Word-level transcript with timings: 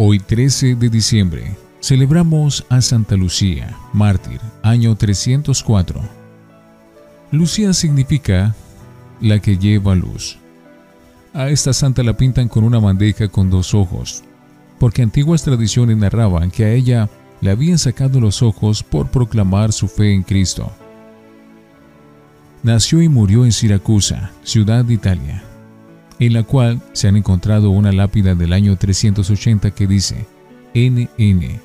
Hoy 0.00 0.20
13 0.20 0.76
de 0.76 0.90
diciembre 0.90 1.56
celebramos 1.80 2.64
a 2.68 2.80
Santa 2.80 3.16
Lucía, 3.16 3.76
mártir, 3.92 4.40
año 4.62 4.94
304. 4.94 6.00
Lucía 7.32 7.72
significa 7.72 8.54
la 9.20 9.40
que 9.40 9.58
lleva 9.58 9.96
luz. 9.96 10.38
A 11.34 11.48
esta 11.48 11.72
santa 11.72 12.04
la 12.04 12.16
pintan 12.16 12.46
con 12.46 12.62
una 12.62 12.78
bandeja 12.78 13.26
con 13.26 13.50
dos 13.50 13.74
ojos, 13.74 14.22
porque 14.78 15.02
antiguas 15.02 15.42
tradiciones 15.42 15.96
narraban 15.96 16.52
que 16.52 16.64
a 16.64 16.72
ella 16.72 17.10
le 17.40 17.50
habían 17.50 17.78
sacado 17.78 18.20
los 18.20 18.40
ojos 18.40 18.84
por 18.84 19.10
proclamar 19.10 19.72
su 19.72 19.88
fe 19.88 20.12
en 20.12 20.22
Cristo. 20.22 20.70
Nació 22.62 23.02
y 23.02 23.08
murió 23.08 23.44
en 23.44 23.50
Siracusa, 23.50 24.30
ciudad 24.44 24.84
de 24.84 24.94
Italia, 24.94 25.42
en 26.18 26.32
la 26.32 26.42
cual 26.42 26.80
se 26.92 27.08
han 27.08 27.16
encontrado 27.16 27.70
una 27.70 27.92
lápida 27.92 28.34
del 28.34 28.52
año 28.52 28.76
380 28.76 29.70
que 29.70 29.86
dice 29.86 30.26
NN. 30.74 31.60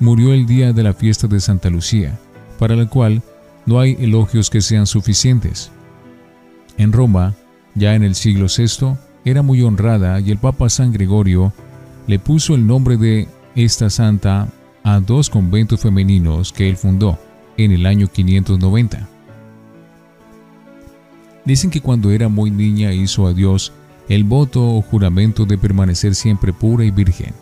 Murió 0.00 0.32
el 0.32 0.46
día 0.46 0.72
de 0.72 0.82
la 0.82 0.92
fiesta 0.92 1.26
de 1.26 1.40
Santa 1.40 1.70
Lucía, 1.70 2.18
para 2.58 2.76
la 2.76 2.86
cual 2.86 3.22
no 3.66 3.80
hay 3.80 3.96
elogios 3.98 4.50
que 4.50 4.60
sean 4.60 4.86
suficientes. 4.86 5.70
En 6.76 6.92
Roma, 6.92 7.34
ya 7.74 7.94
en 7.94 8.02
el 8.02 8.14
siglo 8.14 8.46
VI, 8.46 8.96
era 9.24 9.42
muy 9.42 9.62
honrada 9.62 10.20
y 10.20 10.30
el 10.30 10.38
Papa 10.38 10.68
San 10.68 10.92
Gregorio 10.92 11.52
le 12.06 12.18
puso 12.18 12.54
el 12.54 12.66
nombre 12.66 12.96
de 12.96 13.28
esta 13.54 13.90
santa 13.90 14.48
a 14.84 15.00
dos 15.00 15.28
conventos 15.28 15.80
femeninos 15.80 16.52
que 16.52 16.68
él 16.68 16.76
fundó 16.76 17.18
en 17.56 17.72
el 17.72 17.84
año 17.86 18.08
590. 18.08 19.08
Dicen 21.48 21.70
que 21.70 21.80
cuando 21.80 22.10
era 22.10 22.28
muy 22.28 22.50
niña 22.50 22.92
hizo 22.92 23.26
a 23.26 23.32
Dios 23.32 23.72
el 24.10 24.22
voto 24.22 24.62
o 24.62 24.82
juramento 24.82 25.46
de 25.46 25.56
permanecer 25.56 26.14
siempre 26.14 26.52
pura 26.52 26.84
y 26.84 26.90
virgen. 26.90 27.32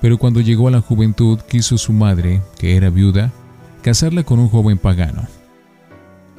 Pero 0.00 0.18
cuando 0.18 0.40
llegó 0.40 0.68
a 0.68 0.70
la 0.70 0.80
juventud 0.80 1.40
quiso 1.40 1.76
su 1.76 1.92
madre, 1.92 2.42
que 2.60 2.76
era 2.76 2.90
viuda, 2.90 3.32
casarla 3.82 4.22
con 4.22 4.38
un 4.38 4.48
joven 4.48 4.78
pagano. 4.78 5.26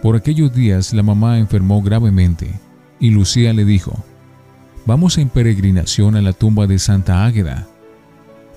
Por 0.02 0.16
aquellos 0.16 0.56
días 0.56 0.94
la 0.94 1.04
mamá 1.04 1.38
enfermó 1.38 1.82
gravemente 1.82 2.50
y 2.98 3.10
Lucía 3.10 3.52
le 3.52 3.66
dijo, 3.66 4.02
Vamos 4.86 5.18
en 5.18 5.28
peregrinación 5.28 6.16
a 6.16 6.22
la 6.22 6.32
tumba 6.32 6.66
de 6.66 6.80
Santa 6.80 7.26
Águeda, 7.26 7.68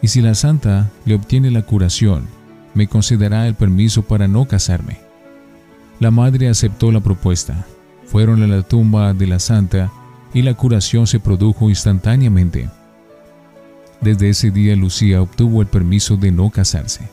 y 0.00 0.06
si 0.06 0.20
la 0.20 0.36
santa 0.36 0.92
le 1.06 1.16
obtiene 1.16 1.50
la 1.50 1.62
curación, 1.62 2.28
me 2.74 2.86
concederá 2.86 3.48
el 3.48 3.56
permiso 3.56 4.02
para 4.02 4.28
no 4.28 4.46
casarme. 4.46 5.00
La 5.98 6.12
madre 6.12 6.48
aceptó 6.48 6.92
la 6.92 7.00
propuesta. 7.00 7.66
Fueron 8.08 8.42
a 8.42 8.46
la 8.46 8.62
tumba 8.62 9.12
de 9.12 9.26
la 9.26 9.38
santa 9.38 9.92
y 10.32 10.42
la 10.42 10.54
curación 10.54 11.06
se 11.06 11.20
produjo 11.20 11.68
instantáneamente. 11.68 12.68
Desde 14.00 14.30
ese 14.30 14.50
día 14.50 14.76
Lucía 14.76 15.20
obtuvo 15.20 15.60
el 15.60 15.66
permiso 15.66 16.16
de 16.16 16.30
no 16.30 16.50
casarse, 16.50 17.08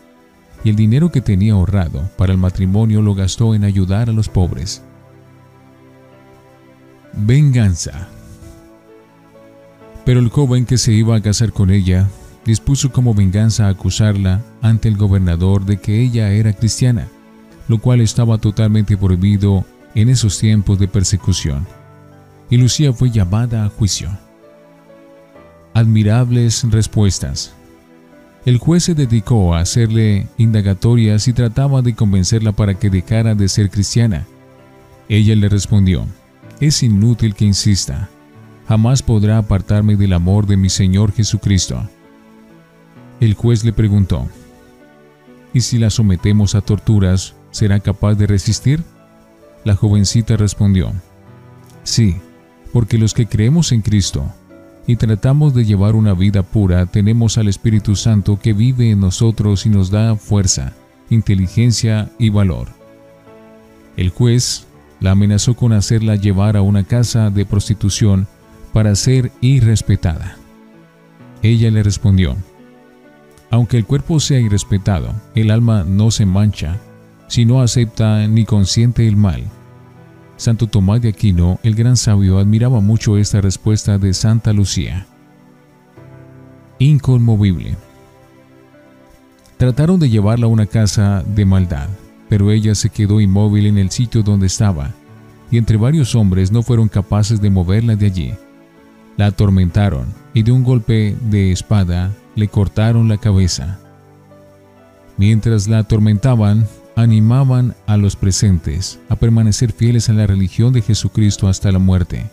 y 0.63 0.69
el 0.69 0.75
dinero 0.75 1.11
que 1.11 1.21
tenía 1.21 1.53
ahorrado 1.53 2.09
para 2.17 2.31
el 2.31 2.37
matrimonio 2.37 3.01
lo 3.01 3.15
gastó 3.15 3.55
en 3.55 3.63
ayudar 3.63 4.09
a 4.09 4.13
los 4.13 4.29
pobres. 4.29 4.83
Venganza. 7.13 8.07
Pero 10.05 10.19
el 10.19 10.29
joven 10.29 10.65
que 10.65 10.77
se 10.77 10.93
iba 10.93 11.15
a 11.15 11.21
casar 11.21 11.51
con 11.51 11.71
ella 11.71 12.07
dispuso 12.45 12.91
como 12.91 13.13
venganza 13.13 13.67
acusarla 13.67 14.41
ante 14.61 14.87
el 14.87 14.97
gobernador 14.97 15.65
de 15.65 15.77
que 15.77 16.01
ella 16.01 16.31
era 16.31 16.53
cristiana, 16.53 17.07
lo 17.67 17.79
cual 17.79 18.01
estaba 18.01 18.37
totalmente 18.37 18.95
prohibido 18.97 19.65
en 19.95 20.09
esos 20.09 20.37
tiempos 20.37 20.77
de 20.77 20.87
persecución, 20.87 21.65
y 22.49 22.57
Lucía 22.57 22.93
fue 22.93 23.09
llamada 23.09 23.65
a 23.65 23.69
juicio. 23.69 24.09
Admirables 25.73 26.63
respuestas. 26.69 27.53
El 28.45 28.59
juez 28.59 28.83
se 28.83 28.93
dedicó 28.93 29.55
a 29.55 29.61
hacerle 29.61 30.27
indagatorias 30.37 31.27
y 31.27 31.33
trataba 31.33 31.81
de 31.81 31.95
convencerla 31.95 32.51
para 32.51 32.75
que 32.75 32.91
dejara 32.91 33.33
de 33.33 33.47
ser 33.47 33.71
cristiana. 33.71 34.27
Ella 35.09 35.35
le 35.35 35.49
respondió, 35.49 36.05
es 36.59 36.83
inútil 36.83 37.33
que 37.33 37.45
insista, 37.45 38.09
jamás 38.67 39.01
podrá 39.01 39.37
apartarme 39.37 39.95
del 39.95 40.13
amor 40.13 40.45
de 40.45 40.57
mi 40.57 40.69
Señor 40.69 41.11
Jesucristo. 41.11 41.89
El 43.19 43.33
juez 43.33 43.63
le 43.63 43.73
preguntó, 43.73 44.27
¿y 45.53 45.61
si 45.61 45.79
la 45.79 45.89
sometemos 45.89 46.53
a 46.53 46.61
torturas, 46.61 47.33
será 47.51 47.79
capaz 47.79 48.15
de 48.15 48.27
resistir? 48.27 48.83
La 49.65 49.75
jovencita 49.75 50.37
respondió, 50.37 50.93
sí, 51.83 52.15
porque 52.71 52.97
los 52.97 53.13
que 53.13 53.25
creemos 53.25 53.71
en 53.71 53.81
Cristo 53.81 54.31
y 54.87 54.95
tratamos 54.95 55.55
de 55.55 55.65
llevar 55.65 55.95
una 55.95 56.13
vida 56.13 56.43
pura, 56.43 56.85
tenemos 56.85 57.37
al 57.37 57.47
Espíritu 57.47 57.95
Santo 57.95 58.39
que 58.39 58.53
vive 58.53 58.91
en 58.91 58.99
nosotros 58.99 59.65
y 59.65 59.69
nos 59.69 59.89
da 59.89 60.15
fuerza, 60.15 60.73
inteligencia 61.09 62.11
y 62.19 62.29
valor. 62.29 62.67
El 63.97 64.09
juez 64.09 64.67
la 64.99 65.11
amenazó 65.11 65.55
con 65.55 65.73
hacerla 65.73 66.15
llevar 66.15 66.57
a 66.57 66.61
una 66.61 66.83
casa 66.83 67.31
de 67.31 67.45
prostitución 67.45 68.27
para 68.71 68.95
ser 68.95 69.31
irrespetada. 69.41 70.37
Ella 71.41 71.71
le 71.71 71.81
respondió, 71.81 72.35
aunque 73.49 73.77
el 73.77 73.85
cuerpo 73.85 74.19
sea 74.19 74.39
irrespetado, 74.39 75.13
el 75.33 75.49
alma 75.49 75.83
no 75.87 76.11
se 76.11 76.25
mancha, 76.25 76.77
si 77.27 77.45
no 77.45 77.61
acepta 77.61 78.27
ni 78.27 78.45
consiente 78.45 79.07
el 79.07 79.15
mal. 79.15 79.43
Santo 80.37 80.67
Tomás 80.67 81.01
de 81.01 81.09
Aquino, 81.09 81.59
el 81.63 81.75
gran 81.75 81.95
sabio, 81.95 82.39
admiraba 82.39 82.81
mucho 82.81 83.17
esta 83.17 83.41
respuesta 83.41 83.97
de 83.97 84.13
Santa 84.13 84.51
Lucía. 84.51 85.07
Inconmovible. 86.77 87.75
Trataron 89.57 89.99
de 89.99 90.09
llevarla 90.09 90.47
a 90.47 90.49
una 90.49 90.65
casa 90.65 91.23
de 91.25 91.45
maldad, 91.45 91.87
pero 92.27 92.51
ella 92.51 92.75
se 92.75 92.89
quedó 92.89 93.21
inmóvil 93.21 93.65
en 93.67 93.77
el 93.77 93.91
sitio 93.91 94.23
donde 94.23 94.47
estaba, 94.47 94.91
y 95.49 95.57
entre 95.57 95.77
varios 95.77 96.15
hombres 96.15 96.51
no 96.51 96.63
fueron 96.63 96.89
capaces 96.89 97.39
de 97.39 97.49
moverla 97.49 97.95
de 97.95 98.07
allí. 98.07 98.33
La 99.15 99.27
atormentaron 99.27 100.07
y 100.33 100.43
de 100.43 100.51
un 100.51 100.63
golpe 100.63 101.15
de 101.29 101.53
espada 101.53 102.11
le 102.35 102.49
cortaron 102.49 103.07
la 103.07 103.17
cabeza. 103.17 103.79
Mientras 105.17 105.69
la 105.69 105.79
atormentaban, 105.79 106.67
animaban 106.95 107.75
a 107.87 107.97
los 107.97 108.15
presentes 108.15 108.99
a 109.09 109.15
permanecer 109.15 109.71
fieles 109.71 110.09
a 110.09 110.13
la 110.13 110.27
religión 110.27 110.71
de 110.73 110.81
Jesucristo 110.81 111.47
hasta 111.47 111.71
la 111.71 111.79
muerte. 111.79 112.25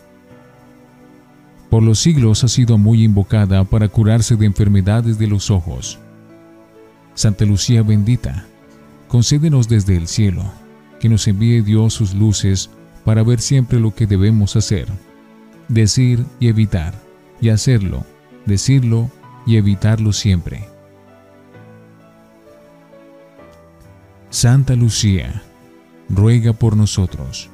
Por 1.69 1.83
los 1.83 1.99
siglos 1.99 2.43
ha 2.43 2.47
sido 2.47 2.77
muy 2.77 3.03
invocada 3.03 3.63
para 3.63 3.87
curarse 3.87 4.35
de 4.35 4.45
enfermedades 4.45 5.17
de 5.17 5.27
los 5.27 5.49
ojos. 5.51 5.99
Santa 7.15 7.45
Lucía 7.45 7.83
bendita, 7.83 8.45
concédenos 9.07 9.67
desde 9.67 9.97
el 9.97 10.07
cielo 10.07 10.43
que 10.99 11.09
nos 11.09 11.27
envíe 11.27 11.61
Dios 11.61 11.93
sus 11.93 12.13
luces 12.13 12.69
para 13.03 13.23
ver 13.23 13.41
siempre 13.41 13.79
lo 13.79 13.93
que 13.93 14.07
debemos 14.07 14.55
hacer, 14.55 14.87
decir 15.67 16.25
y 16.39 16.47
evitar, 16.47 16.93
y 17.41 17.49
hacerlo, 17.49 18.05
decirlo 18.45 19.11
y 19.45 19.57
evitarlo 19.57 20.13
siempre. 20.13 20.72
Santa 24.33 24.75
Lucía, 24.75 25.43
ruega 26.09 26.53
por 26.53 26.75
nosotros. 26.75 27.51